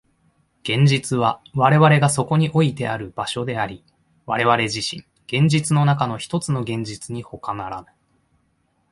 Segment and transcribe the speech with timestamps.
[0.63, 3.83] 現実は我々がそこにおいてある場所であり、
[4.25, 7.87] 我々自身、現実の中のひとつの現実にほかならぬ。